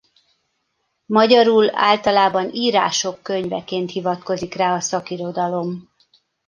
Magyarul 1.05 1.75
általában 1.75 2.49
Írások 2.53 3.21
könyveként 3.23 3.91
hivatkozik 3.91 4.53
rá 4.53 4.73
a 4.75 4.79
szakirodalom. 4.79 5.89